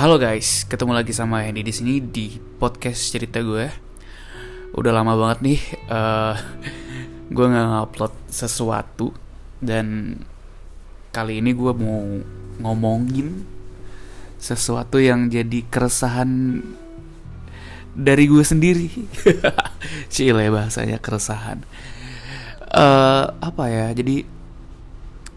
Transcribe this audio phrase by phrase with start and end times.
[0.00, 3.68] Halo guys, ketemu lagi sama Hendy di sini di podcast cerita gue.
[4.72, 5.60] Udah lama banget nih,
[5.92, 6.40] uh,
[7.36, 9.12] gue nggak ngupload sesuatu
[9.60, 10.16] dan
[11.12, 12.00] kali ini gue mau
[12.64, 13.44] ngomongin
[14.40, 16.64] sesuatu yang jadi keresahan
[17.92, 18.88] dari gue sendiri.
[20.16, 21.60] Cile bahasanya keresahan.
[22.72, 23.92] Uh, apa ya?
[23.92, 24.24] Jadi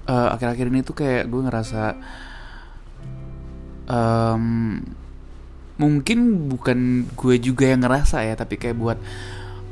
[0.08, 2.00] uh, akhir-akhir ini tuh kayak gue ngerasa
[3.90, 4.80] um,
[5.80, 9.00] mungkin bukan gue juga yang ngerasa ya tapi kayak buat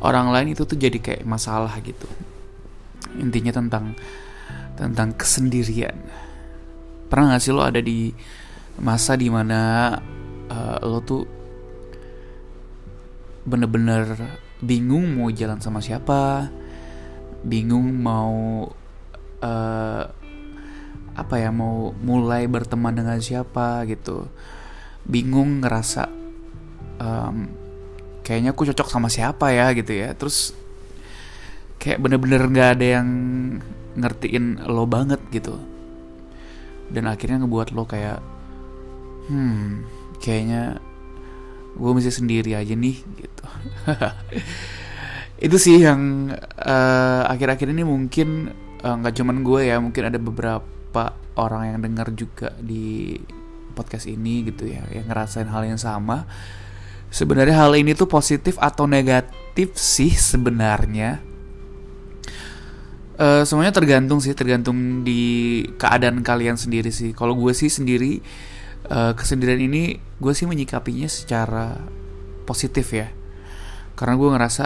[0.01, 2.09] orang lain itu tuh jadi kayak masalah gitu.
[3.21, 3.93] Intinya tentang
[4.75, 5.93] tentang kesendirian.
[7.11, 8.09] Pernah gak sih lo ada di
[8.81, 9.93] masa di mana
[10.49, 11.23] uh, lo tuh
[13.45, 14.05] bener-bener
[14.61, 16.45] bingung mau jalan sama siapa
[17.41, 18.69] bingung mau
[19.41, 20.03] uh,
[21.15, 24.27] apa ya mau mulai berteman dengan siapa gitu.
[25.03, 26.07] Bingung ngerasa
[27.01, 27.49] um,
[28.21, 30.15] kayaknya aku cocok sama siapa ya gitu ya.
[30.15, 30.55] Terus
[31.81, 33.07] kayak bener-bener nggak ada yang
[33.97, 35.59] ngertiin lo banget gitu.
[36.91, 38.19] Dan akhirnya ngebuat lo kayak
[39.31, 39.83] hmm
[40.21, 40.77] kayaknya
[41.75, 43.45] gue mesti sendiri aja nih gitu.
[45.45, 46.29] Itu sih yang
[46.61, 48.53] uh, akhir-akhir ini mungkin
[48.85, 53.15] eh, nggak uh, cuman gue ya mungkin ada beberapa beberapa orang yang dengar juga di
[53.71, 56.27] podcast ini gitu ya yang ngerasain hal yang sama.
[57.07, 61.23] Sebenarnya hal ini tuh positif atau negatif sih sebenarnya?
[63.15, 67.15] Uh, semuanya tergantung sih tergantung di keadaan kalian sendiri sih.
[67.15, 68.19] Kalau gue sih sendiri
[68.91, 71.79] uh, kesendirian ini gue sih menyikapinya secara
[72.43, 73.07] positif ya.
[73.95, 74.65] Karena gue ngerasa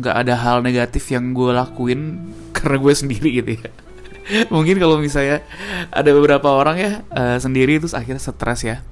[0.00, 3.89] nggak ada hal negatif yang gue lakuin karena gue sendiri gitu ya
[4.54, 5.42] mungkin kalau misalnya
[5.90, 8.82] ada beberapa orang ya uh, sendiri terus akhirnya stres ya.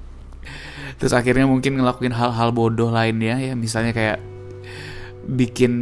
[0.99, 4.19] Terus akhirnya mungkin ngelakuin hal-hal bodoh lainnya ya misalnya kayak
[5.29, 5.73] bikin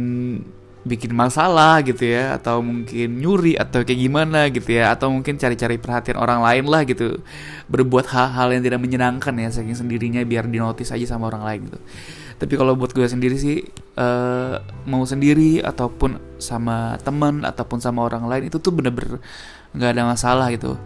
[0.88, 5.76] bikin masalah gitu ya atau mungkin nyuri atau kayak gimana gitu ya atau mungkin cari-cari
[5.76, 7.20] perhatian orang lain lah gitu
[7.68, 11.78] berbuat hal-hal yang tidak menyenangkan ya saking sendirinya biar dinotis aja sama orang lain gitu.
[12.38, 13.66] Tapi kalau buat gue sendiri sih
[13.98, 19.18] uh, mau sendiri ataupun sama teman ataupun sama orang lain itu tuh bener-bener
[19.74, 20.78] nggak ada masalah gitu.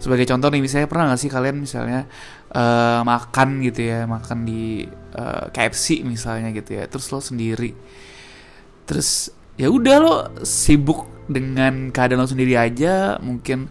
[0.00, 2.08] Sebagai contoh nih misalnya pernah gak sih kalian misalnya
[2.56, 7.76] uh, makan gitu ya makan di uh, eh, KFC misalnya gitu ya terus lo sendiri.
[8.88, 9.28] Terus
[9.60, 13.68] ya udah lo sibuk dengan keadaan lo sendiri aja mungkin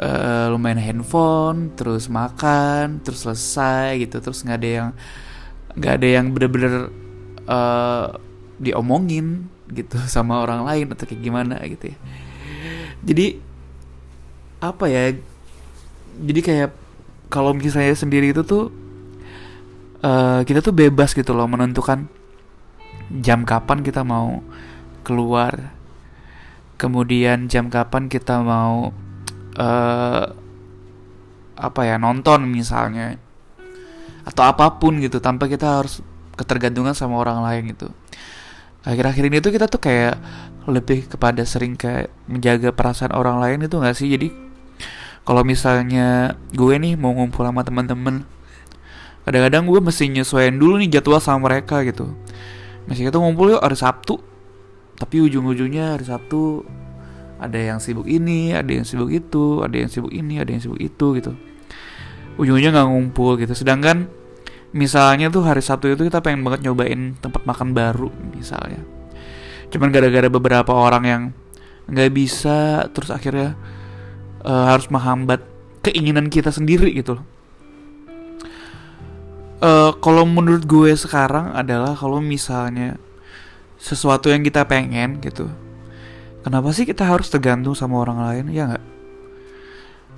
[0.00, 4.88] uh, lo main handphone terus makan terus selesai gitu terus nggak ada yang
[5.76, 6.74] nggak ada yang bener-bener
[7.46, 8.16] uh,
[8.56, 11.98] diomongin gitu sama orang lain atau kayak gimana gitu ya.
[13.00, 13.26] Jadi
[14.60, 15.16] apa ya
[16.20, 16.70] jadi kayak
[17.32, 18.68] kalau misalnya sendiri itu tuh
[20.04, 22.10] uh, kita tuh bebas gitu loh menentukan
[23.22, 24.42] jam kapan kita mau
[25.06, 25.74] keluar.
[26.80, 28.92] Kemudian jam kapan kita mau
[29.56, 30.24] uh,
[31.60, 33.20] apa ya nonton misalnya.
[34.24, 36.04] Atau apa pun gitu tanpa kita harus
[36.40, 37.92] ketergantungan sama orang lain gitu
[38.84, 40.16] akhir-akhir ini tuh kita tuh kayak
[40.68, 44.08] lebih kepada sering kayak menjaga perasaan orang lain itu gak sih?
[44.08, 44.28] Jadi
[45.24, 48.24] kalau misalnya gue nih mau ngumpul sama teman-teman
[49.22, 52.08] kadang-kadang gue mesti nyesuaiin dulu nih jadwal sama mereka gitu.
[52.88, 54.16] Masih kita ngumpul yuk hari Sabtu
[54.96, 56.64] tapi ujung-ujungnya hari Sabtu
[57.40, 60.80] ada yang sibuk ini ada yang sibuk itu ada yang sibuk ini ada yang sibuk
[60.80, 61.32] itu gitu.
[62.40, 63.52] Ujung-ujungnya nggak ngumpul gitu.
[63.52, 64.08] Sedangkan
[64.70, 68.82] misalnya tuh hari Sabtu itu kita pengen banget nyobain tempat makan baru misalnya.
[69.70, 71.22] Cuman gara-gara beberapa orang yang
[71.90, 73.58] nggak bisa terus akhirnya
[74.46, 75.42] uh, harus menghambat
[75.82, 77.18] keinginan kita sendiri gitu
[79.60, 82.96] uh, kalau menurut gue sekarang adalah kalau misalnya
[83.80, 85.48] sesuatu yang kita pengen gitu
[86.44, 88.86] kenapa sih kita harus tergantung sama orang lain ya nggak?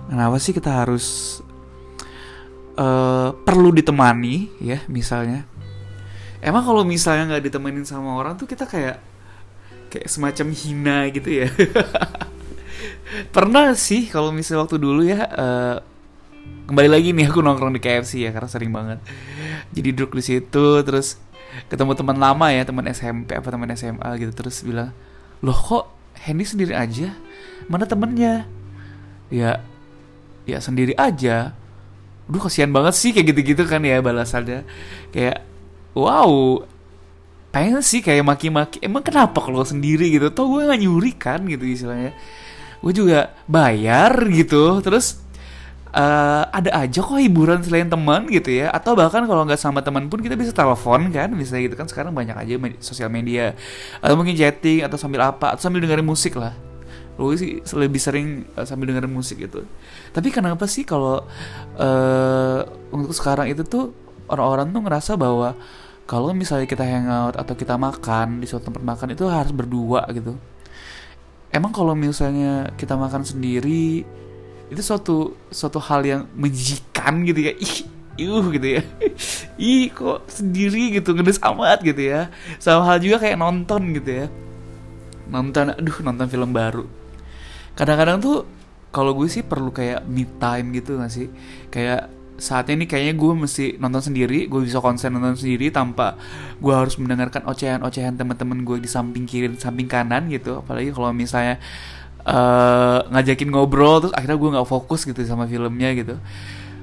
[0.02, 1.38] Kenapa sih kita harus
[2.76, 5.44] uh, perlu ditemani ya misalnya.
[6.42, 8.98] Emang kalau misalnya nggak ditemenin sama orang tuh kita kayak
[9.92, 11.46] kayak semacam hina gitu ya.
[13.34, 15.76] Pernah sih kalau misalnya waktu dulu ya uh,
[16.66, 18.98] kembali lagi nih aku nongkrong di KFC ya karena sering banget.
[19.70, 21.20] Jadi duduk di situ terus
[21.68, 24.88] ketemu teman lama ya teman SMP apa teman SMA gitu terus bilang
[25.44, 25.84] loh kok
[26.24, 27.14] Hendy sendiri aja?
[27.70, 28.48] Mana temennya?
[29.30, 29.62] Ya
[30.42, 31.54] ya sendiri aja
[32.32, 34.64] Duh kasihan banget sih kayak gitu-gitu kan ya balasannya.
[35.12, 35.44] Kayak
[35.92, 36.64] wow
[37.52, 38.80] Pengen sih kayak maki-maki.
[38.80, 40.32] Emang kenapa kalau sendiri gitu?
[40.32, 42.16] Tau gue gak nyuri kan gitu istilahnya.
[42.80, 45.20] Gue juga bayar gitu Terus
[45.92, 48.72] uh, ada aja kok hiburan selain teman gitu ya.
[48.72, 51.84] Atau bahkan kalau nggak sama teman pun kita bisa telepon kan bisa gitu kan.
[51.84, 53.52] Sekarang banyak aja med sosial media.
[54.00, 56.71] Atau mungkin chatting atau sambil apa atau sambil dengerin musik lah
[57.22, 59.62] lu sih lebih sering uh, sambil dengerin musik gitu.
[60.10, 61.22] Tapi kenapa sih kalau
[61.78, 62.60] uh,
[62.90, 63.94] untuk sekarang itu tuh
[64.26, 65.54] orang-orang tuh ngerasa bahwa
[66.08, 70.36] kalau misalnya kita hangout atau kita makan di suatu tempat makan itu harus berdua gitu.
[71.52, 74.02] Emang kalau misalnya kita makan sendiri
[74.72, 77.52] itu suatu suatu hal yang menjijikan gitu ya.
[77.56, 77.76] Ih
[78.20, 78.82] iuh gitu ya.
[79.60, 82.32] Ih kok sendiri gitu ngedes amat gitu ya.
[82.60, 84.26] Sama hal juga kayak nonton gitu ya.
[85.28, 87.01] Nonton aduh nonton film baru
[87.78, 88.36] kadang-kadang tuh
[88.92, 91.32] kalau gue sih perlu kayak me time gitu gak sih?
[91.72, 96.18] Kayak saatnya ini kayaknya gue mesti nonton sendiri gue bisa konsen nonton sendiri tanpa
[96.58, 100.60] gue harus mendengarkan ocehan-ocehan teman-teman gue di samping kiri samping kanan gitu.
[100.60, 101.56] Apalagi kalau misalnya
[102.26, 106.18] uh, ngajakin ngobrol terus akhirnya gue nggak fokus gitu sama filmnya gitu.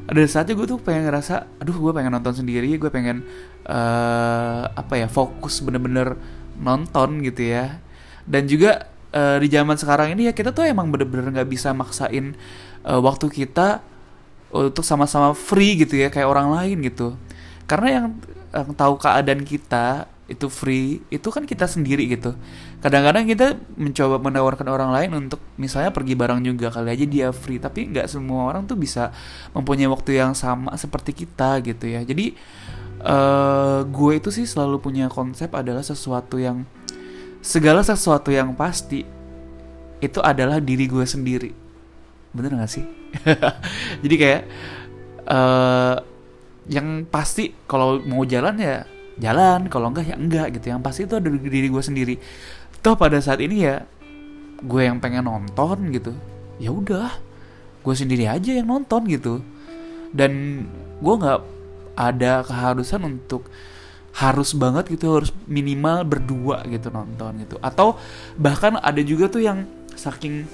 [0.10, 3.22] Ada saatnya gue tuh pengen ngerasa aduh gue pengen nonton sendiri gue pengen
[3.70, 6.18] uh, apa ya fokus bener-bener
[6.58, 7.78] nonton gitu ya.
[8.26, 12.36] Dan juga uh, di zaman sekarang ini ya kita tuh emang bener-bener nggak bisa maksain
[12.86, 13.82] uh, waktu kita
[14.50, 17.14] untuk sama-sama free gitu ya kayak orang lain gitu.
[17.70, 18.06] Karena yang,
[18.50, 22.38] yang tahu keadaan kita itu free itu kan kita sendiri gitu.
[22.86, 27.58] Kadang-kadang kita mencoba menawarkan orang lain untuk misalnya pergi bareng juga kali aja dia free
[27.58, 29.10] tapi nggak semua orang tuh bisa
[29.58, 32.06] mempunyai waktu yang sama seperti kita gitu ya.
[32.06, 32.38] Jadi
[33.04, 36.64] uh, gue itu sih selalu punya konsep adalah sesuatu yang
[37.40, 39.04] segala sesuatu yang pasti
[40.00, 41.52] itu adalah diri gue sendiri.
[42.32, 42.86] Bener gak sih?
[44.04, 44.42] Jadi kayak
[45.28, 45.96] uh,
[46.70, 48.86] yang pasti kalau mau jalan ya
[49.20, 50.72] jalan kalau enggak ya enggak gitu.
[50.72, 52.16] Yang pasti itu ada di diri gue sendiri.
[52.80, 53.84] Toh pada saat ini ya
[54.60, 56.12] gue yang pengen nonton gitu
[56.60, 57.16] ya udah
[57.80, 59.44] gue sendiri aja yang nonton gitu.
[60.16, 60.64] Dan
[61.00, 61.40] gue nggak
[62.00, 63.48] ada keharusan untuk
[64.16, 67.56] harus banget gitu harus minimal berdua gitu nonton gitu.
[67.62, 67.98] Atau
[68.36, 70.48] bahkan ada juga tuh yang saking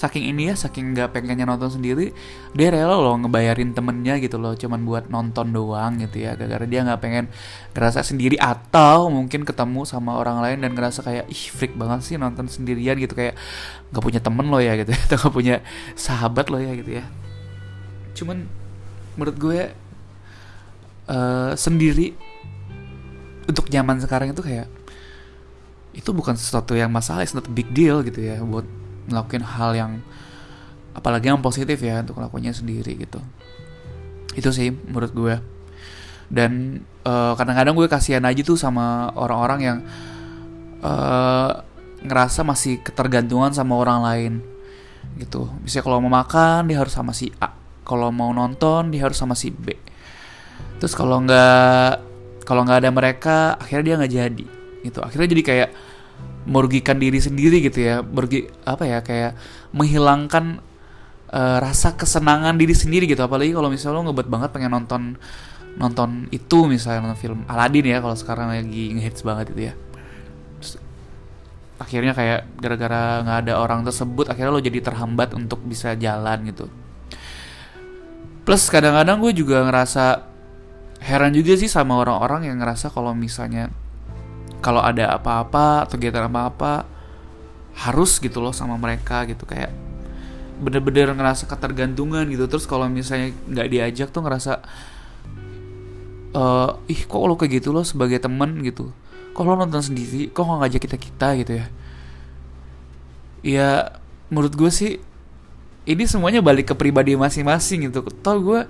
[0.00, 2.16] saking ini ya saking nggak pengennya nonton sendiri
[2.56, 6.80] dia rela loh ngebayarin temennya gitu loh cuman buat nonton doang gitu ya gara-gara dia
[6.88, 7.24] nggak pengen
[7.76, 12.16] ngerasa sendiri atau mungkin ketemu sama orang lain dan ngerasa kayak ih freak banget sih
[12.16, 13.36] nonton sendirian gitu kayak
[13.92, 15.56] nggak punya temen lo ya gitu atau nggak punya
[15.98, 17.04] sahabat lo ya gitu ya.
[18.16, 18.48] Cuman
[19.18, 19.60] menurut gue
[21.12, 22.16] uh, sendiri
[23.50, 24.70] untuk zaman sekarang itu kayak
[25.90, 28.64] itu bukan sesuatu yang masalah, it's not big deal gitu ya buat
[29.10, 29.92] ngelakuin hal yang
[30.94, 33.18] apalagi yang positif ya untuk ngelakuinnya sendiri gitu.
[34.38, 35.34] Itu sih menurut gue.
[36.30, 39.78] Dan uh, kadang-kadang gue kasihan aja tuh sama orang-orang yang
[40.86, 41.66] uh,
[42.06, 44.32] ngerasa masih ketergantungan sama orang lain
[45.18, 45.50] gitu.
[45.66, 47.50] Misalnya kalau mau makan dia harus sama si A.
[47.82, 49.74] Kalau mau nonton dia harus sama si B.
[50.78, 52.09] Terus kalau nggak
[52.50, 54.44] kalau nggak ada mereka akhirnya dia nggak jadi
[54.82, 54.98] gitu.
[55.06, 55.68] Akhirnya jadi kayak
[56.50, 59.38] merugikan diri sendiri gitu ya merugi apa ya kayak
[59.70, 60.58] menghilangkan
[61.30, 63.22] uh, rasa kesenangan diri sendiri gitu.
[63.22, 65.02] Apalagi kalau misalnya lo ngebet banget pengen nonton
[65.78, 69.74] nonton itu misalnya nonton film Aladdin ya kalau sekarang lagi ngehits banget itu ya.
[71.78, 76.66] Akhirnya kayak gara-gara nggak ada orang tersebut akhirnya lo jadi terhambat untuk bisa jalan gitu.
[78.42, 80.29] Plus kadang-kadang gue juga ngerasa
[81.00, 83.72] heran juga sih sama orang-orang yang ngerasa kalau misalnya
[84.60, 86.84] kalau ada apa-apa atau kegiatan apa-apa
[87.80, 89.48] harus gitu loh sama mereka gitu.
[89.48, 89.72] Kayak
[90.60, 92.44] bener-bener ngerasa ketergantungan gitu.
[92.44, 94.60] Terus kalau misalnya nggak diajak tuh ngerasa
[96.36, 98.92] uh, ih kok lo kayak gitu loh sebagai temen gitu?
[99.32, 100.28] Kok lo nonton sendiri?
[100.28, 101.28] Kok nggak ngajak kita kita?
[101.40, 101.66] gitu ya.
[103.40, 103.68] Ya
[104.28, 105.00] menurut gue sih
[105.88, 108.04] ini semuanya balik ke pribadi masing-masing gitu.
[108.20, 108.68] Tau gue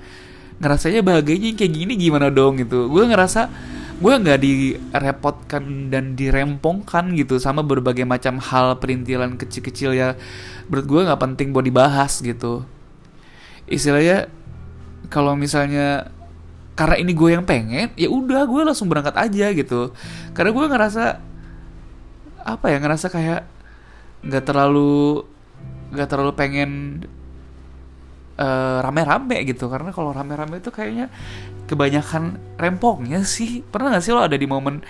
[0.61, 2.87] ngerasanya bahagianya kayak gini gimana dong gitu.
[2.93, 3.49] Gue ngerasa
[4.01, 10.17] gue nggak direpotkan dan dirempongkan gitu sama berbagai macam hal perintilan kecil-kecil ya.
[10.69, 12.65] Menurut gue nggak penting buat dibahas gitu.
[13.69, 14.29] Istilahnya
[15.09, 16.13] kalau misalnya
[16.77, 19.97] karena ini gue yang pengen ya udah gue langsung berangkat aja gitu.
[20.37, 21.05] Karena gue ngerasa
[22.41, 23.45] apa ya ngerasa kayak
[24.25, 25.25] nggak terlalu
[25.93, 26.71] nggak terlalu pengen
[28.41, 29.69] uh, rame-rame gitu.
[29.69, 31.13] Karena kalau rame-rame itu kayaknya
[31.69, 33.61] kebanyakan rempongnya sih.
[33.63, 34.81] Pernah gak sih lo ada di momen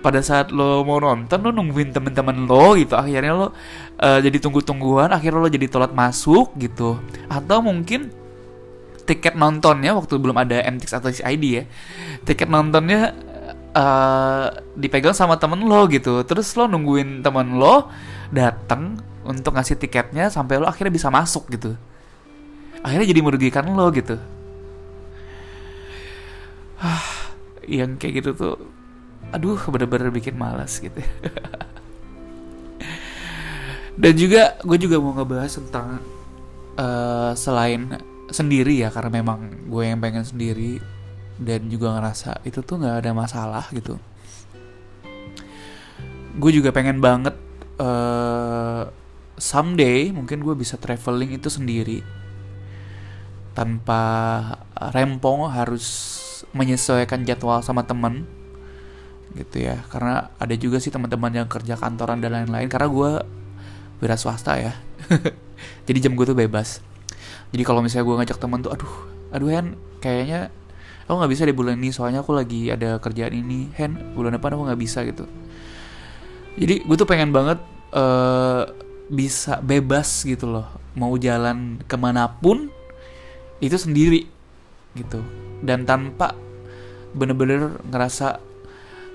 [0.00, 5.08] pada saat lo mau nonton lo nungguin temen-temen lo gitu akhirnya lo uh, jadi tunggu-tungguan
[5.08, 7.00] akhirnya lo jadi telat masuk gitu.
[7.26, 8.12] Atau mungkin
[9.04, 11.64] tiket nontonnya waktu belum ada MTX atau CID ya
[12.24, 13.12] tiket nontonnya
[13.76, 16.20] uh, dipegang sama temen lo gitu.
[16.24, 17.88] Terus lo nungguin temen lo
[18.28, 21.80] datang untuk ngasih tiketnya sampai lo akhirnya bisa masuk gitu
[22.84, 24.20] akhirnya jadi merugikan lo gitu.
[26.76, 27.32] Ah
[27.64, 28.54] yang kayak gitu tuh
[29.32, 31.00] aduh bener-bener bikin malas gitu.
[33.94, 36.02] Dan juga gue juga mau ngebahas tentang
[36.76, 37.94] uh, selain
[38.28, 40.82] sendiri ya karena memang gue yang pengen sendiri
[41.38, 43.94] dan juga ngerasa itu tuh nggak ada masalah gitu.
[46.34, 47.38] Gue juga pengen banget
[47.78, 48.90] uh,
[49.38, 52.02] someday mungkin gue bisa traveling itu sendiri
[53.54, 54.02] tanpa
[54.92, 55.86] rempong harus
[56.54, 58.26] menyesuaikan jadwal sama temen
[59.34, 59.82] gitu ya.
[59.90, 62.66] Karena ada juga sih teman-teman yang kerja kantoran dan lain-lain.
[62.66, 63.10] Karena gue
[64.02, 64.74] wira swasta ya.
[65.86, 66.82] Jadi jam gue tuh bebas.
[67.54, 68.94] Jadi kalau misalnya gue ngajak temen tuh aduh
[69.30, 70.50] aduh Hen kayaknya
[71.06, 73.70] aku nggak bisa di bulan ini soalnya aku lagi ada kerjaan ini.
[73.78, 75.30] Hen bulan depan aku nggak bisa gitu.
[76.58, 77.62] Jadi gue tuh pengen banget
[77.94, 78.66] uh,
[79.06, 80.66] bisa bebas gitu loh.
[80.98, 82.73] Mau jalan ke mana pun
[83.64, 84.28] itu sendiri
[84.94, 85.24] gitu.
[85.64, 86.36] Dan tanpa
[87.16, 88.38] bener-bener ngerasa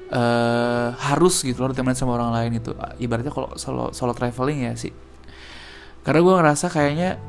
[0.09, 2.73] uh, harus gitu loh temenan sama orang lain itu.
[2.97, 4.93] Ibaratnya kalau solo solo traveling ya sih.
[6.01, 7.21] Karena gue ngerasa kayaknya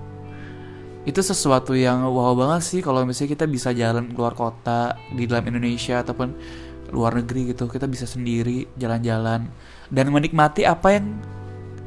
[1.08, 5.48] itu sesuatu yang wow banget sih kalau misalnya kita bisa jalan keluar kota di dalam
[5.48, 6.28] Indonesia ataupun
[6.92, 9.48] luar negeri gitu kita bisa sendiri jalan-jalan
[9.88, 11.06] dan menikmati apa yang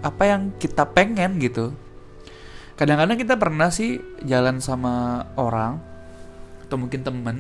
[0.02, 1.78] apa yang kita pengen gitu
[2.74, 5.78] kadang-kadang kita pernah sih jalan sama orang
[6.66, 7.38] atau mungkin temen.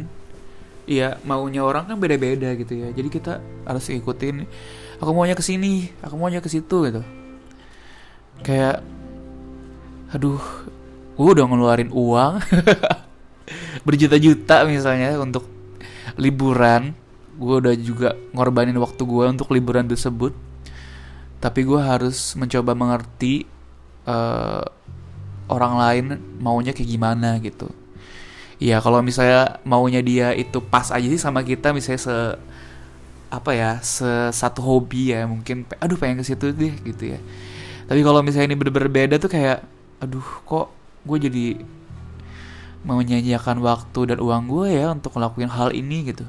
[0.83, 2.89] Iya maunya orang kan beda-beda gitu ya.
[2.91, 4.45] Jadi kita harus ikutin
[4.99, 7.01] aku maunya ke sini aku maunya ke situ gitu.
[8.43, 8.83] Kayak
[10.13, 10.41] aduh
[11.17, 12.37] gue udah ngeluarin uang
[13.87, 15.47] berjuta-juta misalnya untuk
[16.19, 16.93] liburan.
[17.33, 20.35] Gue udah juga ngorbanin waktu gue untuk liburan tersebut.
[21.41, 23.43] Tapi gue harus mencoba mengerti
[24.07, 24.63] uh,
[25.53, 26.05] orang lain
[26.41, 27.69] maunya kayak gimana gitu.
[28.57, 32.17] Ya kalau misalnya maunya dia itu pas aja sih sama kita misalnya se
[33.33, 37.19] apa ya se satu hobi ya mungkin aduh pengen ke situ deh gitu ya.
[37.85, 39.61] Tapi kalau misalnya ini bener-bener beda tuh kayak
[40.01, 40.67] aduh kok
[41.03, 41.45] gue jadi
[42.83, 46.25] menyanyiakan waktu dan uang gue ya untuk ngelakuin hal ini gitu.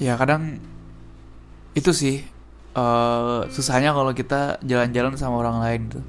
[0.00, 0.60] Ya kadang
[1.76, 2.24] itu sih
[2.74, 6.04] uh, susahnya kalau kita jalan-jalan sama orang lain tuh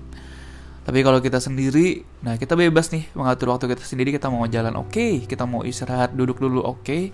[0.81, 4.73] tapi kalau kita sendiri nah kita bebas nih mengatur waktu kita sendiri kita mau jalan
[4.81, 5.21] oke okay.
[5.29, 7.13] kita mau istirahat duduk dulu oke okay.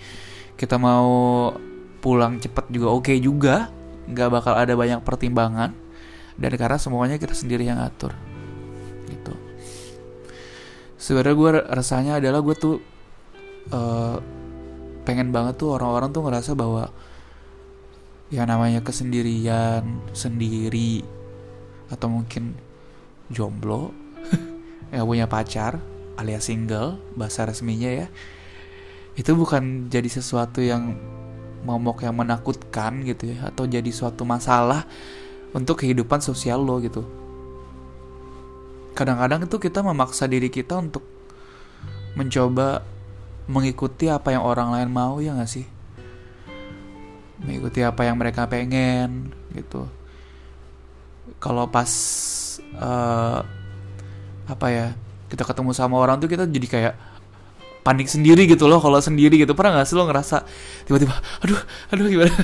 [0.56, 1.52] kita mau
[2.00, 3.68] pulang cepet juga oke okay juga
[4.08, 5.76] nggak bakal ada banyak pertimbangan
[6.40, 8.16] dan karena semuanya kita sendiri yang atur
[9.12, 9.36] gitu
[10.96, 12.76] sebenarnya gue rasanya adalah gue tuh
[13.76, 14.18] uh,
[15.04, 16.88] pengen banget tuh orang-orang tuh ngerasa bahwa
[18.32, 21.04] ya namanya kesendirian sendiri
[21.88, 22.67] atau mungkin
[23.32, 23.92] jomblo
[24.96, 25.80] yang punya pacar
[26.18, 28.08] alias single bahasa resminya ya.
[29.18, 30.98] Itu bukan jadi sesuatu yang
[31.66, 34.86] momok yang menakutkan gitu ya atau jadi suatu masalah
[35.54, 37.06] untuk kehidupan sosial lo gitu.
[38.98, 41.06] Kadang-kadang itu kita memaksa diri kita untuk
[42.18, 42.82] mencoba
[43.46, 45.66] mengikuti apa yang orang lain mau ya gak sih?
[47.42, 49.86] Mengikuti apa yang mereka pengen gitu.
[51.38, 51.90] Kalau pas
[52.78, 53.42] uh,
[54.48, 54.96] apa ya
[55.28, 56.96] kita ketemu sama orang tuh kita jadi kayak
[57.84, 59.56] panik sendiri gitu loh kalau sendiri gitu.
[59.56, 60.44] Pernah nggak sih lo ngerasa
[60.88, 61.60] tiba-tiba aduh
[61.92, 62.36] aduh gimana?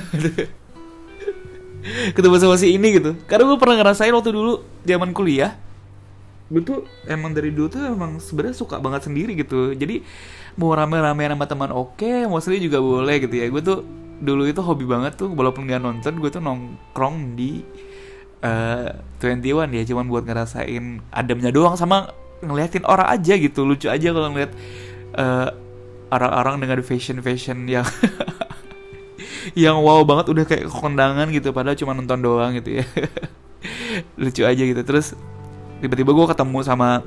[2.16, 3.12] Ketemu sama si ini gitu.
[3.28, 5.52] Karena gue pernah ngerasain waktu dulu zaman kuliah.
[6.48, 9.76] Gue tuh emang dari dulu tuh emang sebenarnya suka banget sendiri gitu.
[9.76, 10.00] Jadi
[10.56, 13.46] mau rame-rame sama teman oke okay, mau sendiri juga boleh gitu ya.
[13.52, 13.84] Gue tuh
[14.24, 17.60] dulu itu hobi banget tuh walaupun nggak nonton gue tuh nongkrong di
[18.44, 18.92] uh,
[19.56, 22.12] One ya cuman buat ngerasain ademnya doang sama
[22.44, 24.52] ngeliatin orang aja gitu lucu aja kalau ngeliat
[25.16, 25.48] uh,
[26.12, 27.88] orang-orang dengan fashion fashion yang
[29.64, 32.84] yang wow banget udah kayak kondangan gitu padahal cuma nonton doang gitu ya.
[34.20, 35.16] Lucu aja gitu terus
[35.80, 37.04] tiba-tiba gue ketemu sama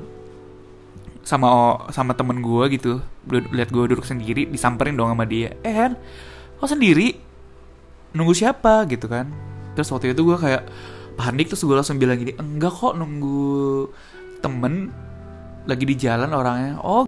[1.22, 1.48] sama
[1.92, 2.92] sama temen gue gitu
[3.28, 5.54] lihat gue duduk sendiri disamperin dong sama dia.
[5.62, 5.74] Eh
[6.58, 7.14] kok sendiri?
[8.14, 8.88] Nunggu siapa?
[8.88, 9.30] gitu kan.
[9.76, 10.62] Terus waktu itu gue kayak
[11.18, 13.90] panik terus gue langsung bilang gini enggak kok nunggu
[14.38, 14.94] temen
[15.68, 16.80] lagi di jalan orangnya.
[16.80, 17.04] Oh